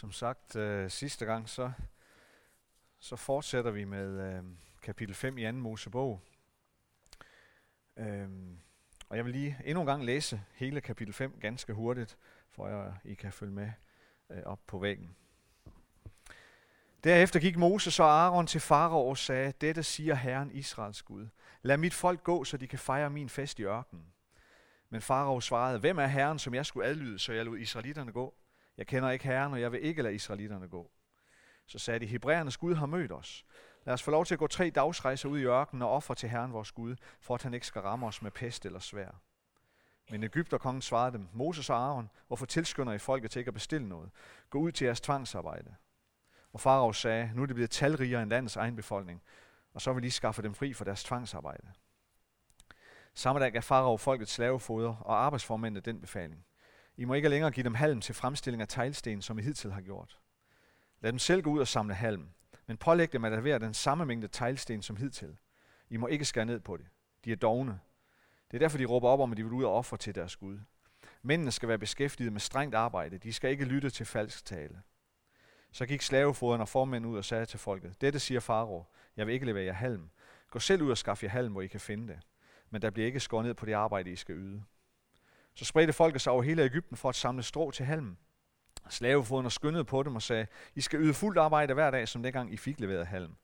[0.00, 1.72] Som sagt øh, sidste gang, så,
[2.98, 4.44] så fortsætter vi med øh,
[4.82, 5.52] kapitel 5 i 2.
[5.52, 6.20] Mosebog.
[7.96, 8.28] Øh,
[9.08, 12.18] og jeg vil lige endnu en gang læse hele kapitel 5 ganske hurtigt,
[12.50, 13.72] for at I kan følge med
[14.30, 15.16] øh, op på væggen.
[17.04, 21.26] Derefter gik Moses og Aaron til farao og sagde, Dette siger Herren Israels Gud.
[21.62, 24.06] Lad mit folk gå, så de kan fejre min fest i ørkenen.
[24.90, 28.39] Men farao svarede, Hvem er Herren, som jeg skulle adlyde, så jeg lod israelitterne gå?
[28.76, 30.90] Jeg kender ikke Herren, og jeg vil ikke lade israelitterne gå.
[31.66, 33.44] Så sagde de, Hebræernes Gud har mødt os.
[33.84, 36.28] Lad os få lov til at gå tre dagsrejser ud i ørkenen og ofre til
[36.28, 39.10] Herren vores Gud, for at han ikke skal ramme os med pest eller svær.
[40.10, 43.88] Men Ægypterkongen svarede dem, Moses og Aaron, hvorfor tilskynder I folket til ikke at bestille
[43.88, 44.10] noget?
[44.50, 45.74] Gå ud til jeres tvangsarbejde.
[46.52, 49.22] Og farao sagde, nu er det blevet talrigere end landets egen befolkning,
[49.74, 51.72] og så vil I skaffe dem fri for deres tvangsarbejde.
[53.14, 56.44] Samme dag gav farao folket slavefoder og arbejdsformændene den befaling.
[57.00, 59.80] I må ikke længere give dem halm til fremstilling af teglsten, som I hidtil har
[59.80, 60.18] gjort.
[61.00, 62.28] Lad dem selv gå ud og samle halm,
[62.66, 65.36] men pålæg dem at levere den samme mængde teglsten som hidtil.
[65.90, 66.86] I må ikke skære ned på det.
[67.24, 67.80] De er dogne.
[68.50, 70.36] Det er derfor, de råber op om, at de vil ud og ofre til deres
[70.36, 70.58] Gud.
[71.22, 73.18] Mændene skal være beskæftiget med strengt arbejde.
[73.18, 74.82] De skal ikke lytte til falsk tale.
[75.72, 78.84] Så gik slavefoderen og formænd ud og sagde til folket, Dette siger Faro,
[79.16, 80.10] jeg vil ikke levere jer halm.
[80.50, 82.20] Gå selv ud og skaffe jer halm, hvor I kan finde det.
[82.70, 84.62] Men der bliver ikke skåret ned på det arbejde, I skal yde.
[85.54, 88.18] Så spredte folket sig over hele Ægypten for at samle strå til halmen.
[88.88, 92.52] Slavefoderne skyndede på dem og sagde, I skal yde fuldt arbejde hver dag, som dengang
[92.52, 93.36] I fik leveret halm.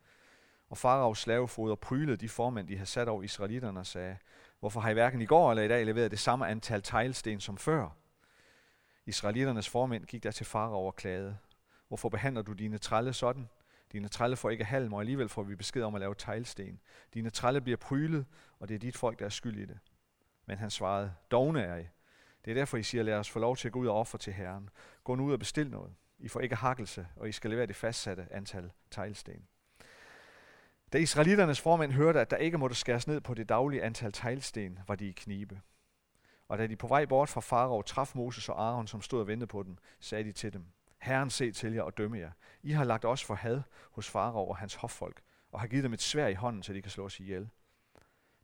[0.69, 4.17] Og Faraos slavefoder prylede de formænd, de havde sat over israelitterne og sagde,
[4.61, 7.59] hvorfor har I hverken i går eller i dag leveret det samme antal teglsten som
[7.59, 7.89] før?
[9.07, 11.39] Israelitternes formænd gik der til Farao og klagede.
[11.89, 13.49] Hvorfor behandler du dine trælle sådan?
[13.93, 16.81] Dine trælle får ikke halm, og alligevel får vi besked om at lave teglsten.
[17.15, 18.27] Dine trælle bliver prylet,
[18.61, 19.79] og det er dit folk, der er skyld i det.
[20.47, 21.87] Men han svarede, dogne er I.
[22.47, 24.19] Det er derfor, I siger, lad os få lov til at gå ud og ofre
[24.19, 24.71] til Herren.
[25.05, 25.95] Gå nu ud og bestil noget.
[26.19, 29.47] I får ikke hakkelse, og I skal levere det fastsatte antal teglsten.
[30.93, 34.79] Da israeliternes formænd hørte, at der ikke måtte skæres ned på det daglige antal teglsten,
[34.89, 35.61] var de i knibe.
[36.49, 39.27] Og da de på vej bort fra Farao traf Moses og Aaron, som stod og
[39.27, 40.67] ventede på dem, sagde de til dem,
[40.99, 42.31] Herren se til jer og dømme jer.
[42.63, 45.93] I har lagt os for had hos Farao og hans hoffolk, og har givet dem
[45.93, 47.49] et svær i hånden, så de kan slå os ihjel.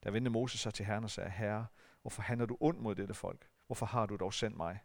[0.05, 1.67] Da vendte Moses sig til Herren og sagde, Herre,
[2.03, 3.49] hvorfor handler du ondt mod dette folk?
[3.73, 4.85] Hvorfor har du dog sendt mig?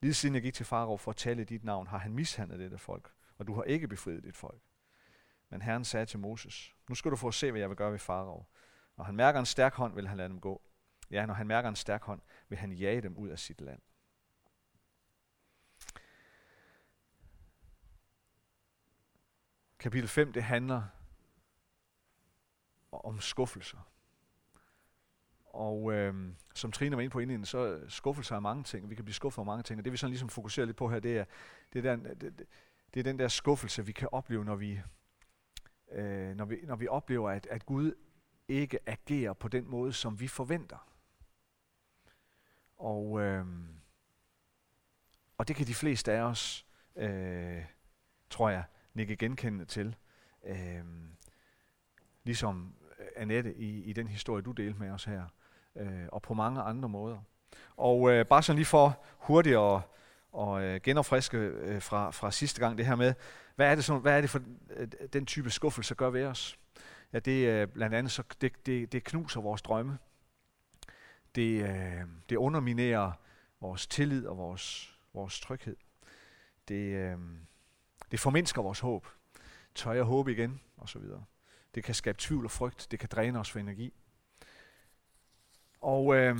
[0.00, 2.78] Lige siden jeg gik til Farao for at tale dit navn, har han mishandlet dette
[2.78, 4.62] folk, og du har ikke befriet dit folk.
[5.48, 7.92] Men Herren sagde til Moses, nu skal du få at se, hvad jeg vil gøre
[7.92, 8.46] ved Farao.
[8.96, 10.62] Når han mærker en stærk hånd, vil han lade dem gå.
[11.10, 13.80] Ja, når han mærker en stærk hånd, vil han jage dem ud af sit land.
[19.78, 20.82] Kapitel 5, det handler
[22.92, 23.93] om skuffelser.
[25.54, 26.14] Og øh,
[26.54, 28.90] som Trine var inde på inden, så skuffelser er mange ting.
[28.90, 29.78] Vi kan blive skuffet over mange ting.
[29.78, 31.24] Og det vi sådan ligesom fokuserer lidt på her, det er,
[31.72, 32.46] det er, den, det,
[32.94, 34.80] det er den der skuffelse, vi kan opleve, når vi,
[35.92, 37.94] øh, når vi, når vi oplever, at, at Gud
[38.48, 40.88] ikke agerer på den måde, som vi forventer.
[42.76, 43.46] Og, øh,
[45.38, 46.66] og det kan de fleste af os,
[46.96, 47.64] øh,
[48.30, 48.64] tror jeg,
[48.94, 49.96] nikke genkendende til.
[50.44, 50.84] Øh,
[52.24, 52.74] ligesom
[53.16, 55.28] Annette i, i den historie, du delte med os her,
[55.76, 57.18] øh, og på mange andre måder.
[57.76, 59.80] Og øh, bare sådan lige for hurtigt at
[60.34, 63.14] og, øh, genopfriske øh, fra, fra sidste gang det her med,
[63.56, 64.40] hvad er det, sådan, hvad er det for
[64.70, 66.58] øh, den type skuffelse gør ved os?
[67.12, 69.98] Ja, det er øh, blandt andet, så det, det, det knuser vores drømme.
[71.34, 73.12] Det, øh, det underminerer
[73.60, 75.76] vores tillid og vores, vores tryghed.
[76.68, 77.18] Det, øh,
[78.10, 79.06] det formindsker vores håb.
[79.74, 80.60] Tør jeg håbe igen?
[80.76, 81.24] Og så videre.
[81.74, 82.88] Det kan skabe tvivl og frygt.
[82.90, 83.92] Det kan dræne os for energi.
[85.84, 86.38] Og øh,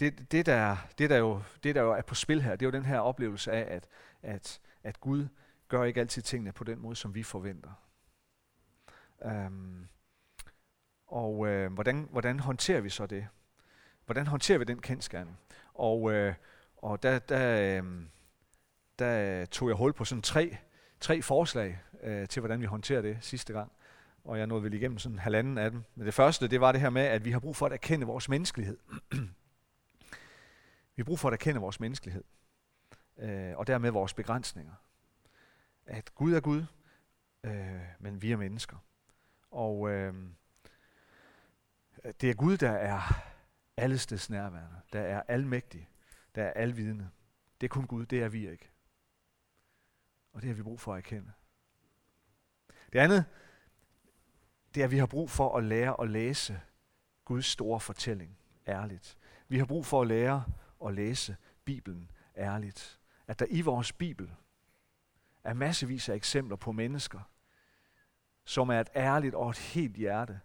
[0.00, 2.66] det, det, der, det, der jo, det, der jo er på spil her, det er
[2.66, 3.88] jo den her oplevelse af, at,
[4.22, 5.28] at, at Gud
[5.68, 7.70] gør ikke altid tingene på den måde, som vi forventer.
[9.24, 9.88] Um,
[11.06, 13.28] og øh, hvordan, hvordan håndterer vi så det?
[14.06, 15.38] Hvordan håndterer vi den kendskærning?
[15.74, 16.34] Og, øh,
[16.76, 18.02] og der, der, øh,
[18.98, 20.56] der tog jeg hul på sådan tre,
[21.00, 23.72] tre forslag øh, til, hvordan vi håndterer det sidste gang.
[24.26, 25.84] Og jeg nåede vel igennem sådan halvanden af dem.
[25.94, 28.06] Men det første, det var det her med, at vi har brug for at erkende
[28.06, 28.78] vores menneskelighed.
[30.96, 32.24] vi har brug for at erkende vores menneskelighed.
[33.18, 34.72] Øh, og dermed vores begrænsninger.
[35.86, 36.64] At Gud er Gud,
[37.44, 38.76] øh, men vi er mennesker.
[39.50, 40.14] Og øh,
[42.20, 43.00] det er Gud, der er
[43.76, 45.90] allesteds nærværende, der er almægtig,
[46.34, 47.10] der er alvidende.
[47.60, 48.70] Det er kun Gud, det er vi ikke.
[50.32, 51.32] Og det har vi brug for at erkende.
[52.92, 53.24] Det andet,
[54.76, 56.60] det er, at vi har brug for at lære at læse
[57.24, 59.18] Guds store fortælling ærligt.
[59.48, 60.44] Vi har brug for at lære
[60.86, 63.00] at læse Bibelen ærligt.
[63.26, 64.30] at der i vores Bibel
[65.44, 67.20] er massevis af eksempler på mennesker,
[68.44, 70.40] som er et ærligt og et helt hjerte,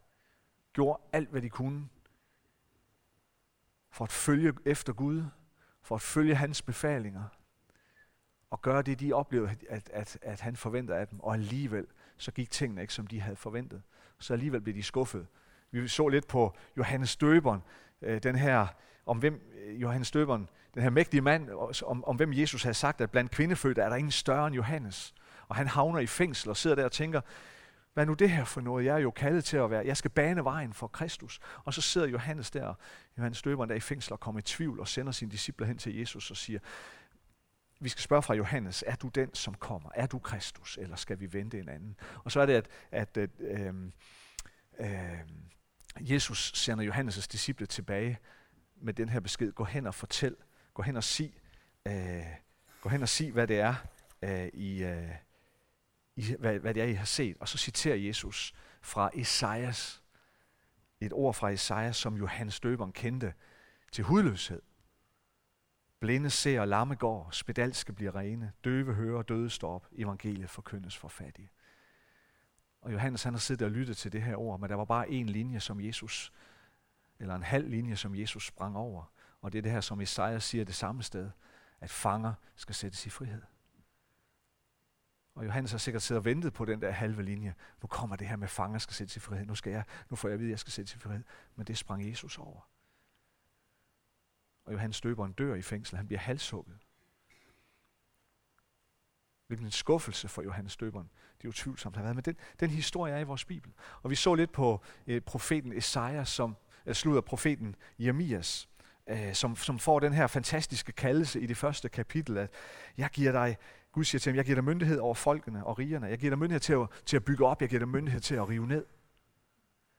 [0.74, 1.90] gjorde alt, hvad de kunne,
[3.90, 5.26] for at følge efter Gud,
[5.82, 7.24] for at følge hans befalinger,
[8.50, 11.20] og gøre det, de oplevede, at, at, at han forventer af dem.
[11.20, 11.88] Og alligevel,
[12.18, 13.82] så gik tingene ikke, som de havde forventet.
[14.22, 15.28] Så alligevel blev de skuffet.
[15.72, 17.62] Vi så lidt på Johannes Døberen,
[18.02, 18.68] øh, den her,
[19.06, 21.50] om hvem øh, Johannes Døberen, den her mægtige mand,
[21.86, 25.14] om, om hvem Jesus havde sagt, at blandt kvindefødte er der ingen større end Johannes.
[25.48, 27.22] Og han havner i fængsel og sidder der og tænker,
[27.94, 28.86] hvad er nu det her for noget?
[28.86, 31.40] Jeg er jo kaldet til at være, jeg skal bane vejen for Kristus.
[31.64, 32.74] Og så sidder Johannes der,
[33.18, 36.00] Johannes Døberen der i fængsel og kommer i tvivl og sender sine disciple hen til
[36.00, 36.60] Jesus og siger,
[37.82, 39.90] vi skal spørge fra Johannes, er du den, som kommer?
[39.96, 41.96] Er du Kristus, eller skal vi vente en anden?
[42.24, 43.74] Og så er det, at, at at øh,
[44.80, 45.20] øh,
[46.00, 48.20] Jesus sender Johannes' disciple tilbage
[48.76, 49.52] med den her besked.
[49.52, 50.36] Gå hen og fortæl.
[50.74, 51.34] Gå hen og sig,
[51.88, 52.26] øh,
[52.82, 53.76] gå hen og sig hvad det er,
[54.22, 55.10] øh, I, øh,
[56.16, 57.38] I, hvad, hvad det er, I har set.
[57.40, 60.04] Og så citerer Jesus fra Esajas,
[61.00, 63.34] et ord fra Esajas, som Johannes døberen kendte
[63.92, 64.62] til hudløshed.
[66.02, 71.08] Blinde ser, lamme går, spedalske bliver rene, døve hører, døde står op, evangeliet forkyndes for
[71.08, 71.52] fattige.
[72.82, 75.10] Og Johannes han har siddet og lyttet til det her ord, men der var bare
[75.10, 76.34] en linje, som Jesus,
[77.20, 79.12] eller en halv linje, som Jesus sprang over.
[79.42, 81.30] Og det er det her, som Esajas siger det samme sted,
[81.82, 83.42] at fanger skal sættes i frihed.
[85.36, 87.56] Og Johannes har sikkert siddet og ventet på den der halve linje.
[87.82, 89.46] Nu kommer det her med fanger skal sættes i frihed.
[89.46, 91.24] Nu, skal jeg, nu får jeg at vide, at jeg skal sættes i frihed.
[91.56, 92.62] Men det sprang Jesus over.
[94.66, 95.98] Og Johannes støberen dør i fængsel.
[95.98, 96.78] Han bliver halshugget.
[99.48, 101.10] Hvilken en skuffelse for Johannes døberen.
[101.38, 102.16] Det er jo tvivlsomt har været.
[102.16, 103.72] Men den, den historie er i vores Bibel.
[104.02, 106.56] Og vi så lidt på øh, profeten Esajas, som
[106.86, 108.70] øh, slutter profeten Jeremias,
[109.08, 112.54] eh, som, som får den her fantastiske kaldelse i det første kapitel, at
[112.98, 113.58] jeg giver dig,
[113.92, 116.08] Gud siger til ham, jeg giver dig myndighed over folkene og rigerne.
[116.08, 117.62] Jeg giver dig myndighed til at, til at bygge op.
[117.62, 118.86] Jeg giver dig myndighed til at rive ned.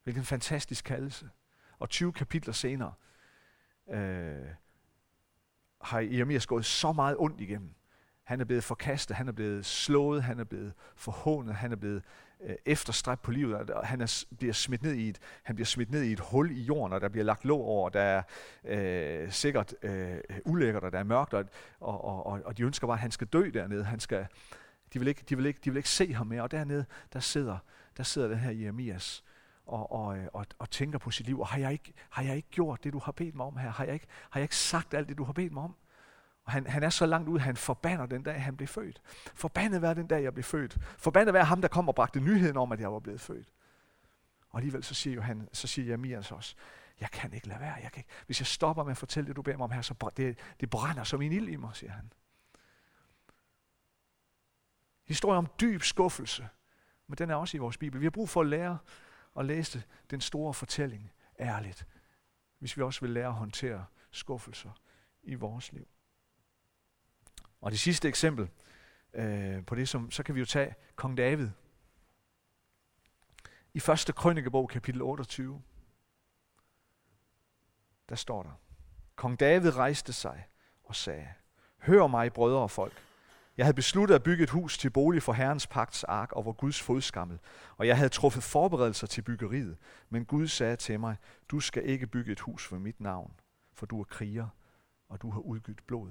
[0.03, 1.31] Hvilken fantastisk kaldelse.
[1.79, 2.93] Og 20 kapitler senere,
[3.93, 4.49] øh,
[5.81, 7.75] har Jeremias gået så meget ondt igennem.
[8.25, 12.03] Han er blevet forkastet, han er blevet slået, han er blevet forhånet, han er blevet
[12.41, 15.91] øh, efterstræbt på livet, og han er, bliver smidt ned i et, han bliver smidt
[15.91, 18.23] ned i et hul i jorden, og der bliver lagt låg over, der er
[18.65, 21.45] øh, sikkert øh, ulækkert, og der er mørkt, og,
[21.81, 23.85] og, og, og de ønsker bare, at han skal dø dernede.
[23.85, 24.27] Han skal,
[24.93, 27.21] de, vil ikke, de, vil ikke, de vil ikke se ham mere, og dernede, der
[27.21, 27.59] sidder,
[27.97, 29.25] der sidder den her Jeremias,
[29.67, 32.37] og, og, øh, og, og tænker på sit liv, og har jeg, ikke, har jeg
[32.37, 33.71] ikke gjort det, du har bedt mig om her?
[33.71, 35.75] Har jeg ikke, har jeg ikke sagt alt det, du har bedt mig om?
[36.45, 39.01] Og han, han er så langt ud, han forbander den dag, han blev født.
[39.35, 40.79] Forbandet være den dag, jeg blev født.
[40.99, 43.53] Forbandet være ham, der kom og bragte nyheden om, at jeg var blevet født.
[44.51, 46.55] Og alligevel så siger, han, så siger Jeremias altså også,
[47.01, 47.75] jeg kan ikke lade være.
[47.83, 48.11] Jeg kan ikke.
[48.27, 50.71] Hvis jeg stopper med at fortælle det, du beder mig om her, så det, det
[50.71, 52.13] brænder som en ild i mig, siger han.
[55.05, 56.49] Historie om dyb skuffelse,
[57.07, 58.01] men den er også i vores Bibel.
[58.01, 58.79] Vi har brug for at lære
[59.35, 61.87] og læste den store fortælling ærligt,
[62.59, 64.71] hvis vi også vil lære at håndtere skuffelser
[65.23, 65.89] i vores liv.
[67.61, 68.49] Og det sidste eksempel
[69.15, 71.49] øh, på det, som, så kan vi jo tage kong David.
[73.75, 74.15] I 1.
[74.15, 75.63] krønikebog, kapitel 28,
[78.09, 78.53] der står der,
[79.17, 80.49] Kong David rejste sig
[80.85, 81.29] og sagde,
[81.79, 83.03] Hør mig, brødre og folk.
[83.57, 86.53] Jeg havde besluttet at bygge et hus til bolig for Herrens pagts ark og vor
[86.53, 87.39] Guds fodskammel,
[87.77, 89.77] og jeg havde truffet forberedelser til byggeriet.
[90.11, 91.17] Men Gud sagde til mig,
[91.49, 93.33] du skal ikke bygge et hus for mit navn,
[93.75, 94.49] for du er kriger,
[95.09, 96.11] og du har udgydt blod.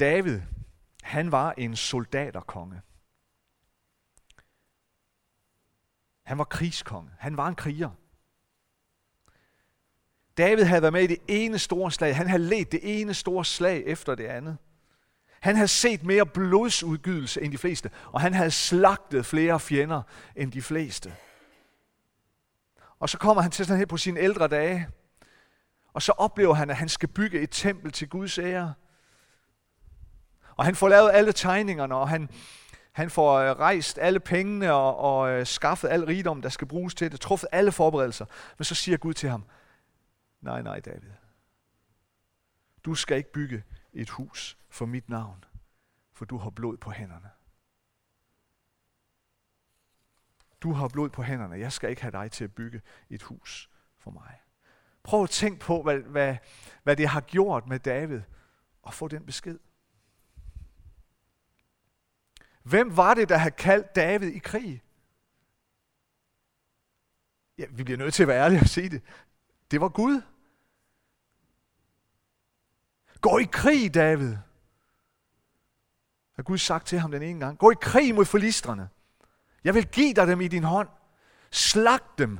[0.00, 0.40] David,
[1.02, 2.80] han var en soldaterkonge.
[6.22, 7.10] Han var krigskonge.
[7.18, 7.90] Han var en kriger.
[10.38, 12.16] David havde været med i det ene store slag.
[12.16, 14.56] Han havde let det ene store slag efter det andet.
[15.40, 20.02] Han havde set mere blodsudgydelse end de fleste, og han havde slagtet flere fjender
[20.36, 21.14] end de fleste.
[22.98, 24.88] Og så kommer han til sådan her på sine ældre dage,
[25.92, 28.74] og så oplever han, at han skal bygge et tempel til Guds ære.
[30.56, 32.28] Og han får lavet alle tegningerne, og han,
[32.92, 36.94] han får øh, rejst alle pengene og, og øh, skaffet al rigdom, der skal bruges
[36.94, 38.24] til det, truffet alle forberedelser.
[38.58, 39.44] Men så siger Gud til ham,
[40.42, 41.10] nej, nej David,
[42.84, 45.44] du skal ikke bygge et hus for mit navn,
[46.12, 47.30] for du har blod på hænderne.
[50.60, 53.70] Du har blod på hænderne, jeg skal ikke have dig til at bygge et hus
[53.98, 54.40] for mig.
[55.02, 56.36] Prøv at tænke på, hvad, hvad,
[56.82, 58.22] hvad det har gjort med David
[58.86, 59.58] at få den besked.
[62.62, 64.82] Hvem var det, der havde kaldt David i krig?
[67.58, 69.02] Ja, vi bliver nødt til at være ærlige og sige det.
[69.70, 70.22] Det var Gud.
[73.22, 74.36] Gå i krig, David.
[76.36, 77.58] Har Gud sagt til ham den ene gang.
[77.58, 78.88] Gå i krig mod filistrene.
[79.64, 80.88] Jeg vil give dig dem i din hånd.
[81.50, 82.38] Slag dem.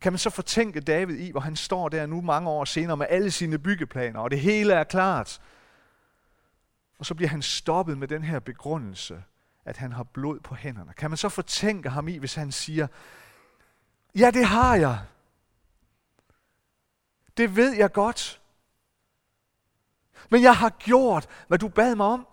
[0.00, 3.06] Kan man så fortænke David i, hvor han står der nu mange år senere med
[3.10, 5.40] alle sine byggeplaner, og det hele er klart.
[6.98, 9.24] Og så bliver han stoppet med den her begrundelse,
[9.64, 10.92] at han har blod på hænderne.
[10.92, 12.86] Kan man så fortænke ham i, hvis han siger,
[14.14, 15.06] ja, det har jeg.
[17.36, 18.40] Det ved jeg godt.
[20.30, 22.26] Men jeg har gjort, hvad du bad mig om.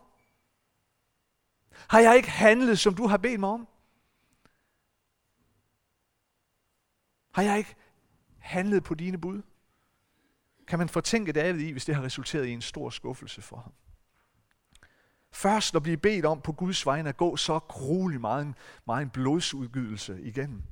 [1.87, 3.67] Har jeg ikke handlet, som du har bedt mig om?
[7.31, 7.75] Har jeg ikke
[8.39, 9.41] handlet på dine bud?
[10.67, 13.73] Kan man fortænke David i, hvis det har resulteret i en stor skuffelse for ham?
[15.31, 18.55] Først at blive bedt om på Guds vegne at gå så gruelig meget,
[18.85, 20.63] meget en blodsudgydelse igennem.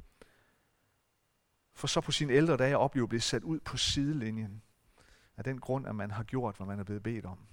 [1.74, 4.64] For så på sine ældre dage at opleve at blive sat ud på sidelinjen
[5.38, 7.48] af den grund, at man har gjort, hvad man er blevet bedt om.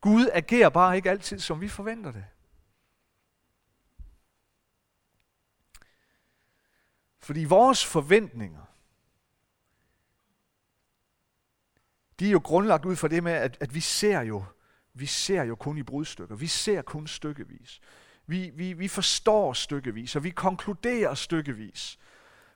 [0.00, 2.26] Gud agerer bare ikke altid, som vi forventer det.
[7.18, 8.64] Fordi vores forventninger,
[12.20, 14.44] de er jo grundlagt ud fra det med, at, at vi ser jo,
[14.94, 16.36] vi ser jo kun i brudstykker.
[16.36, 17.80] Vi ser kun stykkevis.
[18.30, 21.98] Vi, vi, vi forstår stykkevis, og vi konkluderer stykkevis.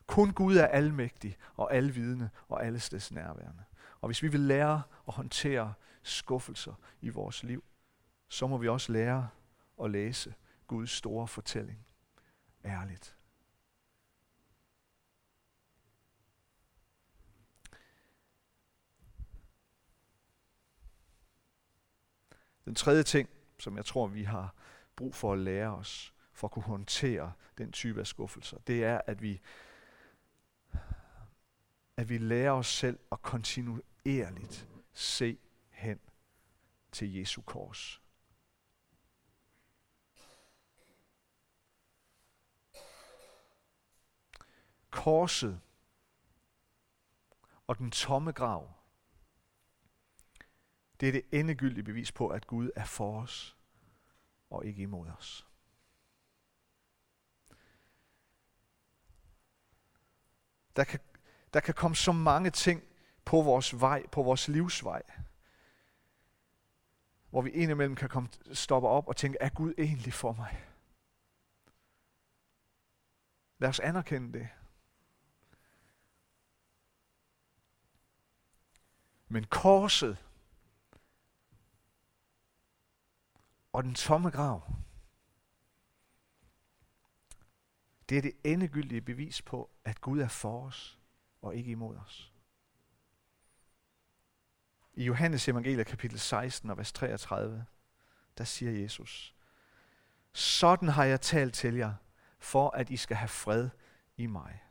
[0.06, 3.64] Kun Gud er almægtig og alvidende og allesteds nærværende.
[4.00, 7.64] Og hvis vi vil lære at håndtere skuffelser i vores liv,
[8.28, 9.28] så må vi også lære
[9.82, 10.34] at læse
[10.66, 11.86] Guds store fortælling
[12.64, 13.16] ærligt.
[22.64, 23.28] Den tredje ting,
[23.58, 24.54] som jeg tror, vi har
[24.96, 29.00] brug for at lære os, for at kunne håndtere den type af skuffelser, det er,
[29.06, 29.40] at vi,
[31.96, 35.38] at vi lærer os selv at kontinuerligt se
[35.70, 36.00] hen
[36.92, 38.00] til Jesu kors.
[44.90, 45.60] Korset
[47.66, 48.70] og den tomme grav
[51.00, 53.53] det er det endegyldige bevis på, at Gud er for os
[54.50, 55.46] og ikke imod os.
[60.76, 61.00] Der kan,
[61.54, 62.82] der kan komme så mange ting
[63.24, 65.02] på vores vej, på vores livsvej,
[67.30, 70.64] hvor vi indimellem kan komme, stoppe op og tænke, er Gud egentlig for mig?
[73.58, 74.48] Lad os anerkende det.
[79.28, 80.18] Men korset
[83.74, 84.72] og den tomme grav.
[88.08, 90.98] Det er det endegyldige bevis på, at Gud er for os
[91.42, 92.32] og ikke imod os.
[94.92, 97.66] I Johannes evangelie kapitel 16 og vers 33,
[98.38, 99.34] der siger Jesus,
[100.32, 101.94] Sådan har jeg talt til jer,
[102.38, 103.70] for at I skal have fred
[104.16, 104.62] i mig.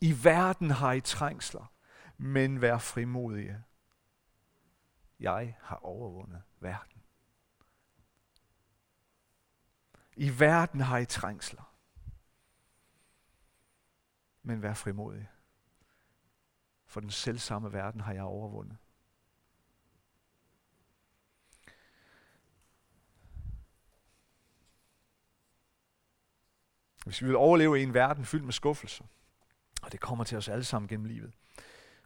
[0.00, 1.72] I verden har I trængsler,
[2.16, 3.62] men vær frimodige.
[5.20, 6.93] Jeg har overvundet verden.
[10.16, 11.74] I verden har I trængsler.
[14.42, 15.28] Men vær frimodig.
[16.86, 18.76] For den selvsamme verden har jeg overvundet.
[27.04, 29.04] Hvis vi vil overleve i en verden fyldt med skuffelser,
[29.82, 31.32] og det kommer til os alle sammen gennem livet,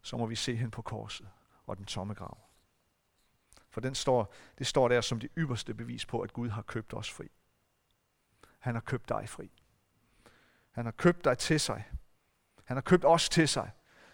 [0.02, 1.28] så må vi se hen på korset
[1.66, 2.38] og den tomme grav.
[3.70, 6.94] For den står, det står der som det ypperste bevis på, at Gud har købt
[6.94, 7.30] os fri.
[8.58, 9.50] Han har købt dig fri.
[10.70, 11.92] Han har købt dig til sig.
[12.64, 13.70] Han har købt os til sig,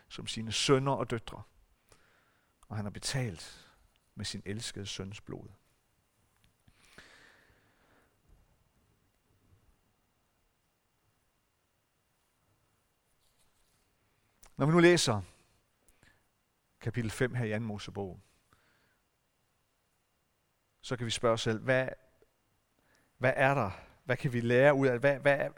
[0.09, 1.43] som sine sønner og døtre.
[2.69, 3.71] Og han har betalt
[4.15, 5.49] med sin elskede søns blod.
[14.57, 15.23] Når vi nu læser
[16.81, 17.59] kapitel 5 her i 2.
[17.59, 18.21] Mosebog,
[20.81, 21.89] så kan vi spørge os selv, hvad,
[23.19, 23.71] hvad er der
[24.05, 25.49] hvad kan vi lære ud af Hvad, hvad,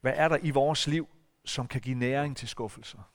[0.00, 1.08] hvad er der i vores liv,
[1.44, 3.10] som kan give næring til skuffelser?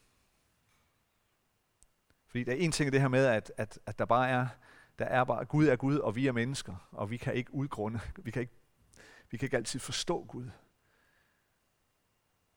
[2.28, 4.48] Fordi der er en ting i det her med, at, at, at der bare er,
[5.00, 8.00] der er bare, Gud er Gud, og vi er mennesker, og vi kan ikke udgrunde,
[8.26, 8.54] vi kan ikke,
[9.32, 10.50] vi kan ikke altid forstå Gud.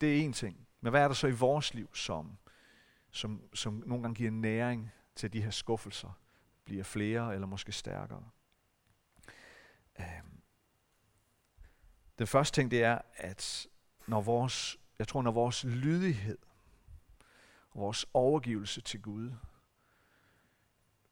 [0.01, 0.67] Det er en ting.
[0.81, 2.37] Men hvad er der så i vores liv, som,
[3.11, 6.19] som, som nogle gange giver næring til de her skuffelser,
[6.65, 8.29] bliver flere eller måske stærkere?
[12.17, 13.67] Den første ting, det er, at
[14.07, 16.37] når vores, jeg tror, når vores lydighed,
[17.71, 19.31] og vores overgivelse til Gud,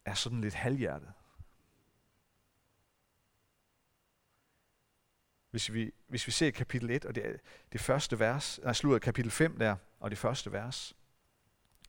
[0.04, 1.12] er sådan lidt halvhjertet.
[5.50, 7.40] Hvis vi, hvis vi ser kapitel 1, og det,
[7.72, 10.96] det første vers, nej, slutter kapitel 5 der, og det første vers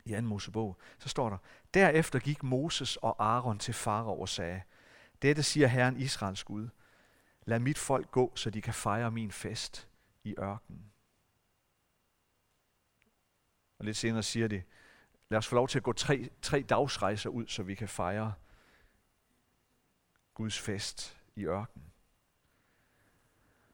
[0.06, 0.22] i 2.
[0.22, 1.38] Mosebog, så står der,
[1.74, 4.62] Derefter gik Moses og Aaron til Farao og sagde,
[5.22, 6.70] Dette siger Herren Israels Gud,
[7.46, 9.90] lad mit folk gå, så de kan fejre min fest
[10.24, 10.92] i ørkenen.
[13.78, 14.64] Og lidt senere siger de,
[15.30, 18.34] lad os få lov til at gå tre, tre dagsrejser ud, så vi kan fejre
[20.34, 21.92] Guds fest i ørkenen.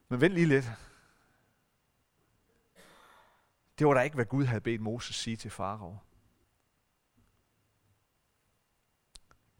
[0.09, 0.65] Men vent lige lidt.
[3.79, 5.97] Det var da ikke, hvad Gud havde bedt Moses sige til farao.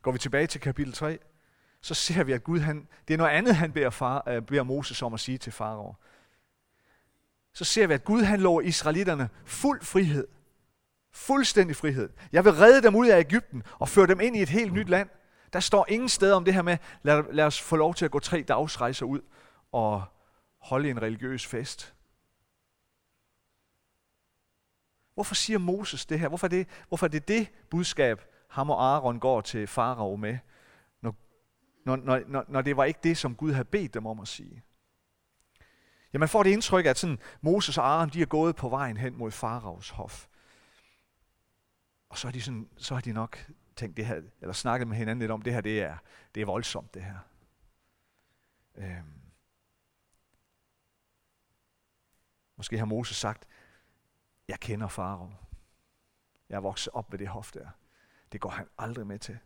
[0.02, 1.20] Går vi tilbage til kapitel 3,
[1.82, 4.64] så ser vi, at Gud, han, det er noget andet, han beder, far, øh, beder
[4.64, 5.96] Moses om at sige til farao.
[7.54, 10.28] Så ser vi, at Gud han lover israelitterne fuld frihed.
[11.12, 12.10] Fuldstændig frihed.
[12.32, 14.90] Jeg vil redde dem ud af Ægypten og føre dem ind i et helt nyt
[14.90, 15.10] land.
[15.54, 18.12] Der står ingen steder om det her med, lad, lad os få lov til at
[18.12, 19.22] gå tre dagsrejser ud
[19.72, 20.04] og
[20.60, 21.94] holde en religiøs fest.
[25.14, 26.28] Hvorfor siger Moses det her?
[26.28, 30.38] Hvorfor er det, hvorfor er det det budskab, ham og Aaron går til farao med,
[31.86, 31.96] når,
[32.28, 34.64] når, når det var ikke det, som Gud havde bedt dem om at sige?
[36.14, 38.98] Ja, man får det indtryk, at sådan, Moses og Aaron de er gået på vejen
[38.98, 40.28] hen mod faraos hof.
[42.10, 44.98] Og så har de, sådan, så har de nok tænkt det her, eller snakket med
[44.98, 45.98] hinanden lidt om, det her det er,
[46.36, 47.18] det er voldsomt det her.
[48.76, 49.22] Øhm.
[52.58, 53.48] Måske har Moses sagt,
[54.48, 55.32] jeg kender farao.
[56.50, 57.70] Jeg er vokset op ved det hof der.
[58.32, 59.40] Det går han aldrig med til.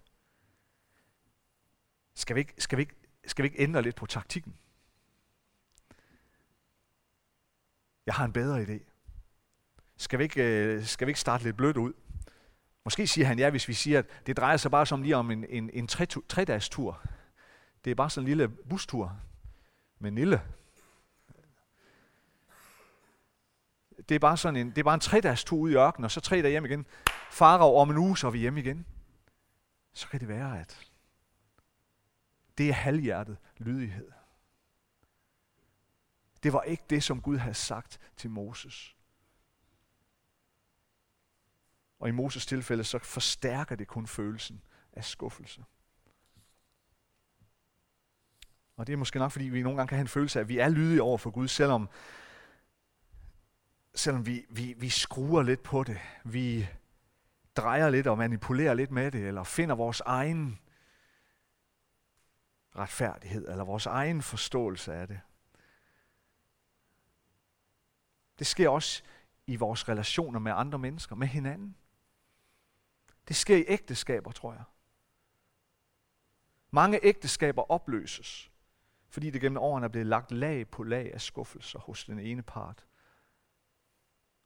[2.15, 4.55] Skal vi ikke, skal vi ikke, skal vi ikke ændre lidt på taktikken?
[8.05, 8.79] Jeg har en bedre idé.
[9.97, 11.93] Skal vi ikke, øh, skal vi ikke starte lidt blødt ud?
[12.85, 15.31] Måske siger han ja, hvis vi siger, at det drejer sig bare som lige om
[15.31, 17.01] en, en, en tre, tre-dages tur.
[17.85, 19.19] Det er bare sådan en lille bustur
[19.99, 20.41] med Nille.
[24.09, 26.11] Det er bare sådan en, det er bare en tre-dages tur ud i ørkenen, og
[26.11, 26.85] så tre dage hjem igen.
[27.31, 28.85] Farao om en uge, så er vi hjemme igen.
[29.93, 30.92] Så kan det være, at
[32.57, 34.11] det er halvhjertet lydighed.
[36.43, 38.95] Det var ikke det, som Gud havde sagt til Moses.
[41.99, 44.61] Og i Moses tilfælde, så forstærker det kun følelsen
[44.93, 45.63] af skuffelse.
[48.75, 50.49] Og det er måske nok, fordi vi nogle gange kan have en følelse af, at
[50.49, 51.89] vi er lydige over for Gud, selvom,
[53.95, 55.99] selvom vi, vi, vi skruer lidt på det.
[56.23, 56.67] Vi
[57.55, 60.59] drejer lidt og manipulerer lidt med det, eller finder vores egen
[62.75, 65.19] retfærdighed, eller vores egen forståelse af det.
[68.39, 69.03] Det sker også
[69.47, 71.77] i vores relationer med andre mennesker, med hinanden.
[73.27, 74.63] Det sker i ægteskaber, tror jeg.
[76.71, 78.51] Mange ægteskaber opløses,
[79.07, 82.41] fordi det gennem årene er blevet lagt lag på lag af skuffelser hos den ene
[82.41, 82.85] part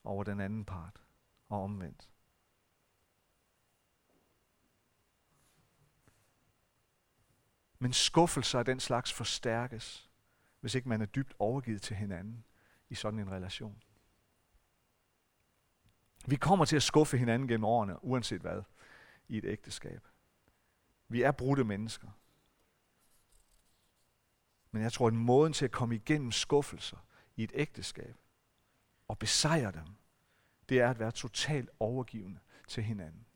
[0.04, 1.02] over den anden part,
[1.48, 2.08] og omvendt.
[7.78, 10.10] Men skuffelser af den slags forstærkes,
[10.60, 12.44] hvis ikke man er dybt overgivet til hinanden
[12.88, 13.82] i sådan en relation.
[16.26, 18.62] Vi kommer til at skuffe hinanden gennem årene, uanset hvad,
[19.28, 20.06] i et ægteskab.
[21.08, 22.08] Vi er brudte mennesker.
[24.70, 28.16] Men jeg tror, at måden til at komme igennem skuffelser i et ægteskab
[29.08, 29.86] og besejre dem,
[30.68, 33.26] det er at være totalt overgivende til hinanden.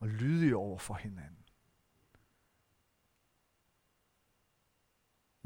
[0.00, 1.43] Og lydige over for hinanden.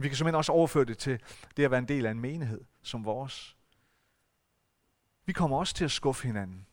[0.01, 1.21] Vi kan simpelthen også overføre det til
[1.57, 3.57] det at være en del af en menighed som vores.
[5.25, 6.67] Vi kommer også til at skuffe hinanden.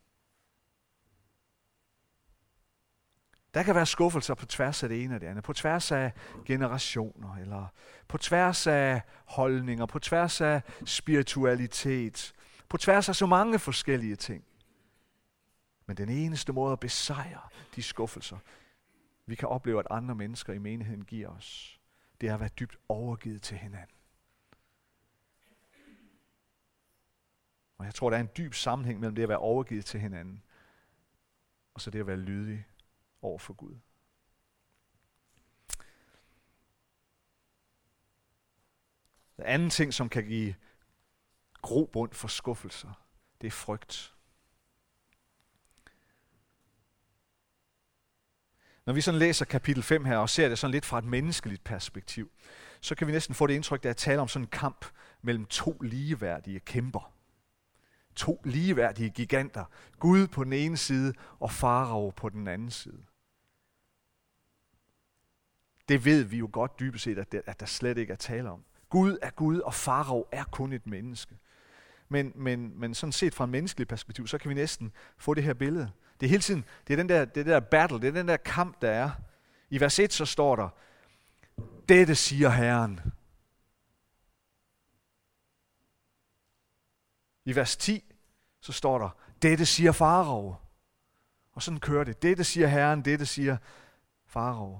[3.54, 6.12] Der kan være skuffelser på tværs af det ene og det andet, på tværs af
[6.46, 7.68] generationer, eller
[8.08, 12.34] på tværs af holdninger, på tværs af spiritualitet,
[12.70, 14.44] på tværs af så mange forskellige ting.
[15.86, 18.38] Men den eneste måde at besejre de skuffelser,
[19.26, 21.80] vi kan opleve, at andre mennesker i menigheden giver os,
[22.26, 23.98] det er at være dybt overgivet til hinanden.
[27.78, 30.44] Og jeg tror, der er en dyb sammenhæng mellem det at være overgivet til hinanden,
[31.74, 32.68] og så det at være lydig
[33.22, 33.78] over for Gud.
[39.38, 40.56] Den anden ting, som kan give
[41.62, 43.06] grobund for skuffelser,
[43.42, 44.15] det er frygt.
[48.86, 51.64] Når vi sådan læser kapitel 5 her og ser det sådan lidt fra et menneskeligt
[51.64, 52.32] perspektiv,
[52.82, 54.86] så kan vi næsten få det indtryk, der er tale om sådan en kamp
[55.22, 57.12] mellem to ligeværdige kæmper.
[58.16, 59.66] To ligeværdige giganter.
[60.00, 63.04] Gud på den ene side og Farao på den anden side.
[65.90, 68.52] Det ved vi jo godt dybest set, at, det, at der slet ikke er tale
[68.52, 68.64] om.
[68.90, 71.38] Gud er Gud, og Farao er kun et menneske.
[72.10, 75.44] Men, men, men sådan set fra et menneskeligt perspektiv, så kan vi næsten få det
[75.44, 75.92] her billede.
[76.20, 78.28] Det er hele tiden, det er den der, det er der battle, det er den
[78.28, 79.12] der kamp, der er.
[79.70, 80.70] I vers 1 så står der,
[81.90, 83.00] dette siger Herren.
[87.46, 88.14] I vers 10
[88.60, 89.10] så står der,
[89.42, 90.56] dette siger Farao.
[91.52, 92.22] Og sådan kører det.
[92.22, 93.58] Dette siger Herren, dette siger
[94.26, 94.80] Farao.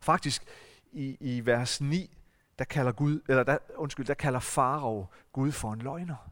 [0.00, 0.44] Faktisk
[0.92, 2.16] i, i vers 9,
[2.58, 6.30] der kalder Gud, eller der, undskyld, der kalder Farao Gud for en løgner.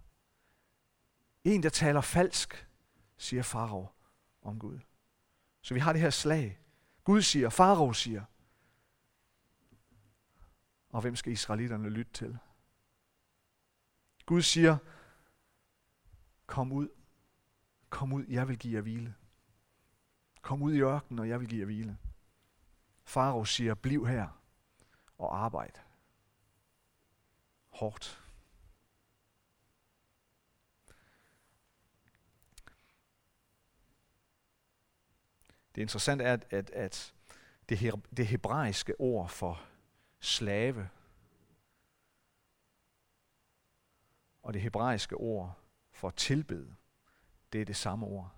[1.44, 2.66] En, der taler falsk,
[3.18, 3.95] siger Farao
[4.46, 4.78] om Gud.
[5.62, 6.59] Så vi har det her slag.
[7.04, 8.24] Gud siger, Farao siger.
[10.88, 12.38] Og hvem skal israelitterne lytte til?
[14.26, 14.78] Gud siger,
[16.46, 16.88] kom ud.
[17.90, 19.14] Kom ud, jeg vil give jer hvile.
[20.42, 21.98] Kom ud i ørkenen, og jeg vil give jer hvile.
[23.04, 24.42] Farao siger, bliv her
[25.18, 25.72] og arbejd.
[27.68, 28.25] Hårdt.
[35.76, 37.14] Det interessante er, at, at, at
[37.68, 39.62] det, det hebraiske ord for
[40.20, 40.88] slave
[44.42, 45.58] og det hebraiske ord
[45.90, 46.76] for tilbede,
[47.52, 48.32] det er det samme ord.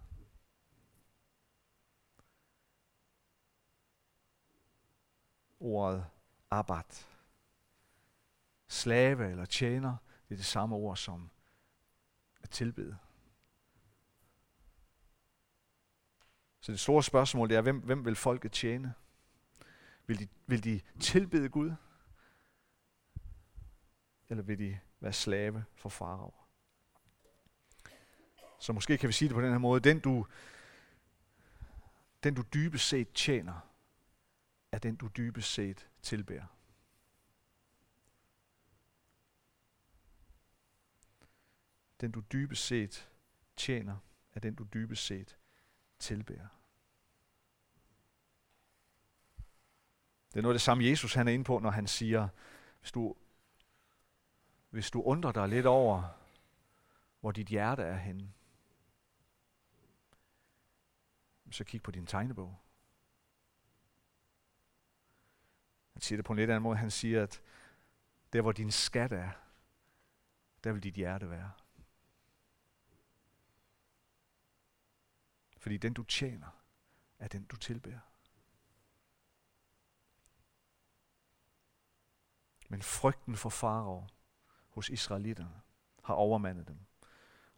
[5.60, 6.06] Ordet
[6.50, 7.04] abad,
[8.68, 9.96] slave eller tjener,
[10.28, 11.30] det er det samme ord som
[12.40, 12.98] at tilbede.
[16.68, 18.94] Så det store spørgsmål det er, hvem, hvem vil folket tjene?
[20.06, 21.72] Vil de, vil de tilbede Gud?
[24.28, 26.34] Eller vil de være slave for farao?
[28.60, 29.80] Så måske kan vi sige det på den her måde.
[29.80, 30.26] Den du,
[32.22, 33.70] den du dybest set tjener,
[34.72, 36.46] er den du dybest set tilbærer.
[42.00, 43.10] Den du dybest set
[43.56, 43.96] tjener,
[44.34, 45.36] er den du dybest set
[45.98, 46.57] tilbærer.
[50.28, 52.28] Det er noget af det samme, Jesus han er inde på, når han siger,
[52.80, 53.16] hvis du,
[54.70, 56.02] hvis du undrer dig lidt over,
[57.20, 58.32] hvor dit hjerte er henne,
[61.50, 62.58] så kig på din tegnebog.
[65.92, 66.76] Han siger det på en lidt anden måde.
[66.76, 67.42] Han siger, at
[68.32, 69.30] der hvor din skat er,
[70.64, 71.52] der vil dit hjerte være.
[75.56, 76.62] Fordi den du tjener,
[77.18, 78.17] er den du tilbærer.
[82.68, 84.06] Men frygten for farao
[84.68, 85.60] hos israelitterne
[86.04, 86.78] har overmandet dem.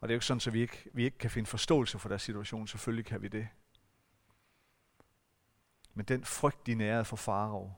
[0.01, 2.09] Og det er jo ikke sådan, at vi ikke, vi ikke kan finde forståelse for
[2.09, 2.69] deres situation.
[2.69, 3.49] Selvfølgelig kan vi det.
[5.95, 7.73] Men den frygt, de nærede for farao,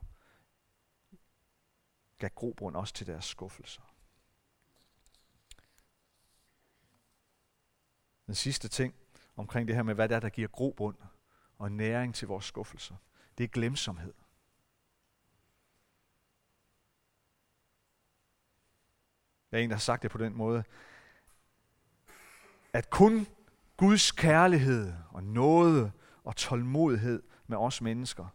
[2.19, 3.83] gav grobund også til deres skuffelser.
[8.27, 8.95] Den sidste ting
[9.37, 10.97] omkring det her med, hvad det er, der giver grobund
[11.59, 12.97] og næring til vores skuffelser,
[13.39, 14.15] det er glemsomhed.
[19.53, 20.65] Der er en, der har sagt det på den måde,
[22.73, 23.27] at kun
[23.77, 25.93] Guds kærlighed og nåde
[26.25, 28.27] og tålmodighed med os mennesker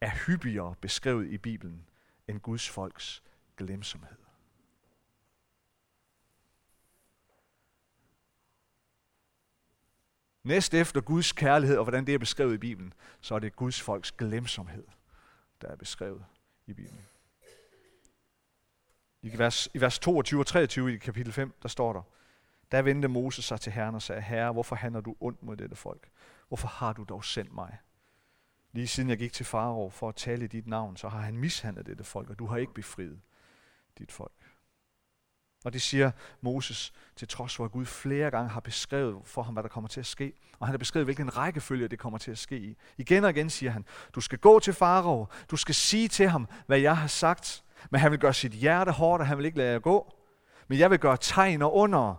[0.00, 1.86] er hyppigere beskrevet i Bibelen
[2.28, 3.22] end Guds folks
[3.56, 4.16] glemsomhed.
[10.42, 13.82] Næst efter Guds kærlighed og hvordan det er beskrevet i Bibelen, så er det Guds
[13.82, 14.84] folks glemsomhed,
[15.60, 16.24] der er beskrevet
[16.66, 17.13] i Bibelen.
[19.24, 22.02] I vers, I vers 22 og 23 i kapitel 5, der står der,
[22.72, 25.76] der vendte Moses sig til Herren og sagde, Herre, hvorfor handler du ondt mod dette
[25.76, 26.08] folk?
[26.48, 27.78] Hvorfor har du dog sendt mig?
[28.72, 31.36] Lige siden jeg gik til Farao for at tale i dit navn, så har han
[31.36, 33.20] mishandlet dette folk, og du har ikke befriet
[33.98, 34.32] dit folk.
[35.64, 36.10] Og det siger
[36.40, 39.88] Moses, til trods for at Gud flere gange har beskrevet for ham, hvad der kommer
[39.88, 40.32] til at ske.
[40.58, 42.76] Og han har beskrevet, hvilken rækkefølge det kommer til at ske i.
[42.98, 43.84] Igen og igen siger han,
[44.14, 47.64] du skal gå til Farao, du skal sige til ham, hvad jeg har sagt.
[47.90, 50.14] Men han vil gøre sit hjerte hårdt, og han vil ikke lade jer gå.
[50.68, 52.14] Men jeg vil gøre tegn og under,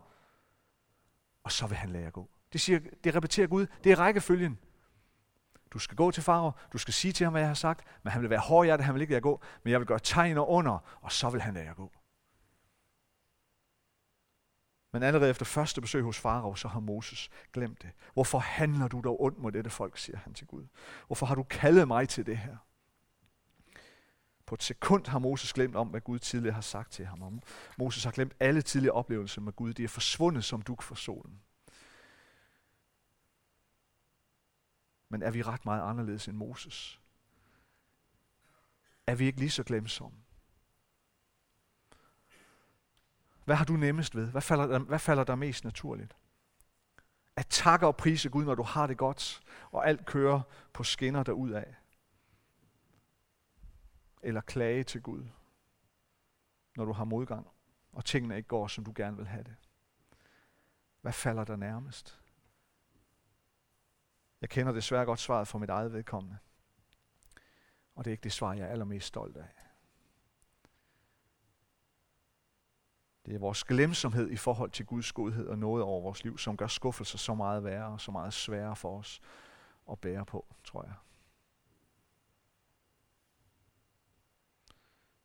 [1.43, 2.29] og så vil han lade jer gå.
[2.53, 3.67] Det, siger, det repeterer Gud.
[3.83, 4.59] Det er rækkefølgen.
[5.71, 8.11] Du skal gå til farver, du skal sige til ham, hvad jeg har sagt, men
[8.11, 10.37] han vil være hårdhjertet, han vil ikke lade jer gå, men jeg vil gøre tegn
[10.37, 11.91] og under, og så vil han lade jer gå.
[14.93, 17.91] Men allerede efter første besøg hos farao, så har Moses glemt det.
[18.13, 20.67] Hvorfor handler du dog ondt mod dette folk, siger han til Gud.
[21.07, 22.57] Hvorfor har du kaldet mig til det her?
[24.45, 27.41] På et sekund har Moses glemt om, hvad Gud tidligere har sagt til ham.
[27.77, 29.73] Moses har glemt alle tidligere oplevelser med Gud.
[29.73, 31.41] De er forsvundet som duk for solen.
[35.09, 37.01] Men er vi ret meget anderledes end Moses?
[39.07, 40.17] Er vi ikke lige så glemsomme?
[43.45, 44.27] Hvad har du nemmest ved?
[44.27, 46.15] Hvad falder, der, hvad falder der mest naturligt?
[47.35, 50.41] At takke og prise Gud, når du har det godt, og alt kører
[50.73, 51.73] på skinner derudad.
[54.25, 55.27] Eller klage til Gud,
[56.75, 57.47] når du har modgang,
[57.93, 59.55] og tingene ikke går, som du gerne vil have det.
[61.01, 62.21] Hvad falder der nærmest?
[64.41, 66.37] Jeg kender desværre godt svaret fra mit eget vedkommende.
[67.95, 69.47] Og det er ikke det svar, jeg er allermest stolt af.
[73.25, 76.57] Det er vores glemsomhed i forhold til Guds godhed og noget over vores liv, som
[76.57, 79.21] gør skuffelser så meget værre og så meget sværere for os
[79.91, 80.93] at bære på, tror jeg.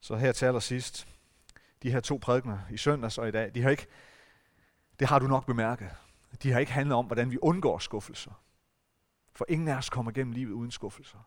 [0.00, 1.08] Så her til allersidst,
[1.82, 3.86] de her to prædikner i søndags og i dag, de har ikke,
[4.98, 5.96] det har du nok bemærket,
[6.42, 8.32] de har ikke handlet om, hvordan vi undgår skuffelser.
[9.32, 11.18] For ingen af os kommer gennem livet uden skuffelser.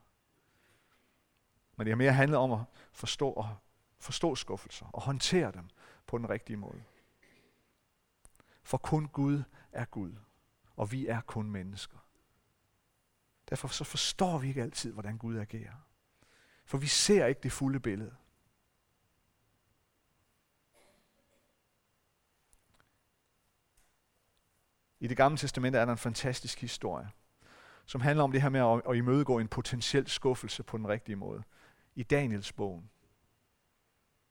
[1.76, 2.60] Men det har mere handlet om at
[2.92, 3.58] forstå, og
[4.00, 5.70] forstå skuffelser og håndtere dem
[6.08, 6.84] på den rigtige måde.
[8.64, 10.16] For kun Gud er Gud,
[10.76, 11.98] og vi er kun mennesker.
[13.50, 15.74] Derfor så forstår vi ikke altid, hvordan Gud agerer.
[16.66, 18.16] For vi ser ikke det fulde billede.
[25.04, 27.10] I det gamle testamente er der en fantastisk historie,
[27.86, 31.16] som handler om det her med at, at imødegå en potentiel skuffelse på den rigtige
[31.16, 31.44] måde.
[31.96, 32.90] I Daniels bogen.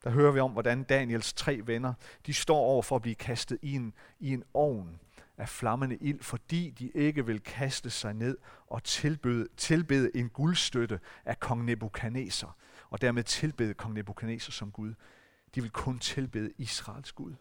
[0.04, 1.94] Der hører vi om, hvordan Daniels tre venner,
[2.26, 5.00] de står over for at blive kastet i en, i en ovn
[5.37, 11.00] af flammende ild, fordi de ikke vil kaste sig ned og tilbede, tilbede en guldstøtte
[11.24, 12.56] af kong Nebuchadnezzar,
[12.90, 14.94] og dermed tilbede kong Nebuchadnezzar som Gud.
[15.54, 17.35] De vil kun tilbede Israels Gud.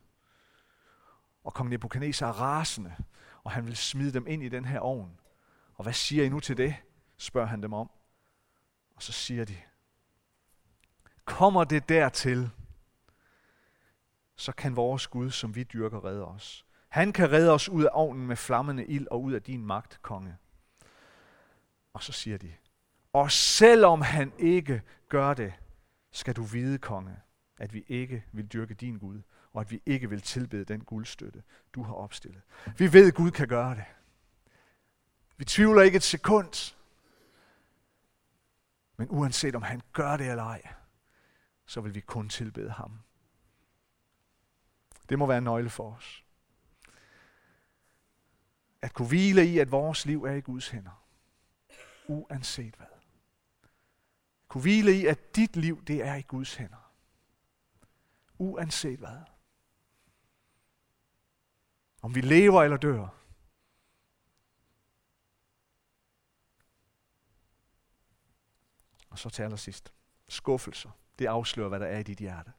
[1.43, 2.95] Og kong Nebuchadnezzar er rasende,
[3.43, 5.19] og han vil smide dem ind i den her ovn.
[5.75, 6.75] Og hvad siger I nu til det?
[7.17, 7.89] spørger han dem om.
[8.95, 9.57] Og så siger de,
[11.25, 12.49] kommer det dertil,
[14.35, 16.65] så kan vores Gud, som vi dyrker, redde os.
[16.89, 19.99] Han kan redde os ud af ovnen med flammende ild og ud af din magt,
[20.01, 20.37] konge.
[21.93, 22.53] Og så siger de,
[23.13, 25.53] og selvom han ikke gør det,
[26.11, 27.15] skal du vide, konge,
[27.57, 29.21] at vi ikke vil dyrke din Gud,
[29.53, 32.41] og at vi ikke vil tilbede den guldstøtte, du har opstillet.
[32.77, 33.85] Vi ved, at Gud kan gøre det.
[35.37, 36.75] Vi tvivler ikke et sekund.
[38.97, 40.73] Men uanset om han gør det eller ej,
[41.65, 42.99] så vil vi kun tilbede ham.
[45.09, 46.25] Det må være en nøgle for os.
[48.81, 51.05] At kunne hvile i, at vores liv er i Guds hænder.
[52.07, 52.87] Uanset hvad.
[54.47, 56.91] Kunne hvile i, at dit liv, det er i Guds hænder.
[58.37, 59.17] Uanset hvad.
[62.01, 63.07] Om vi lever eller dør.
[69.09, 69.93] Og så til allersidst.
[70.27, 70.89] Skuffelser.
[71.19, 72.51] Det afslører, hvad der er i dit hjerte.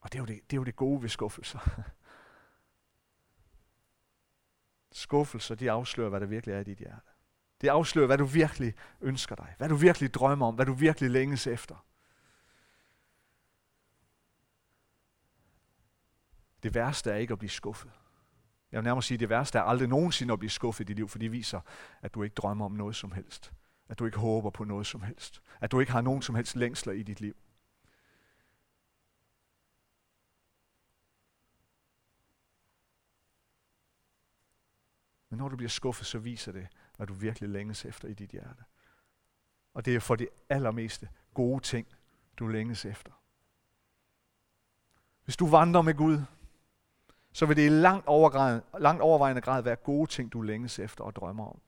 [0.00, 1.58] Og det er jo det, det, er jo det gode ved skuffelser.
[4.92, 7.10] Skuffelser, de afslører, hvad der virkelig er i dit hjerte.
[7.60, 9.54] Det afslører, hvad du virkelig ønsker dig.
[9.58, 10.54] Hvad du virkelig drømmer om.
[10.54, 11.86] Hvad du virkelig længes efter.
[16.62, 17.90] Det værste er ikke at blive skuffet.
[18.72, 20.96] Jeg vil nærmere sige, at det værste er aldrig nogensinde at blive skuffet i dit
[20.96, 21.60] liv, for det viser,
[22.02, 23.52] at du ikke drømmer om noget som helst.
[23.88, 25.42] At du ikke håber på noget som helst.
[25.60, 27.36] At du ikke har nogen som helst længsler i dit liv.
[35.30, 38.30] Men når du bliver skuffet, så viser det, hvad du virkelig længes efter i dit
[38.30, 38.64] hjerte.
[39.74, 41.86] Og det er for det allermeste gode ting,
[42.38, 43.12] du længes efter.
[45.24, 46.22] Hvis du vandrer med Gud,
[47.32, 48.06] så vil det i langt,
[48.80, 51.60] langt overvejende grad være gode ting, du længes efter og drømmer om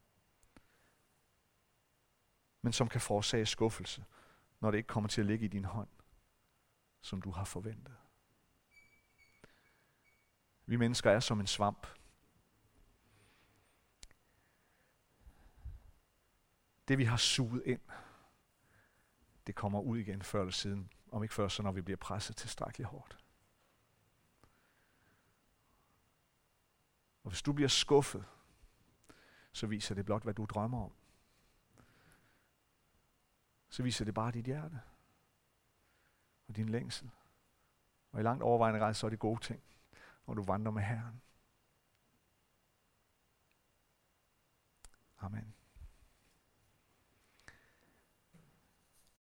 [2.63, 4.05] men som kan forårsage skuffelse,
[4.59, 5.89] når det ikke kommer til at ligge i din hånd,
[7.01, 7.95] som du har forventet.
[10.65, 11.87] Vi mennesker er som en svamp.
[16.87, 17.81] Det vi har suget ind,
[19.47, 22.35] det kommer ud igen før eller siden, om ikke før så når vi bliver presset
[22.35, 23.22] tilstrækkeligt hårdt.
[27.23, 28.25] Og hvis du bliver skuffet,
[29.51, 30.91] så viser det blot, hvad du drømmer om
[33.73, 34.81] så viser det bare dit hjerte
[36.47, 37.11] og din længsel
[38.11, 39.63] Og i langt overvejende grad, så er det gode ting,
[40.27, 41.21] når du vandrer med Herren.
[45.17, 45.53] Amen.